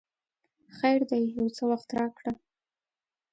[0.77, 2.31] خیر دی یو څه وخت راکړه!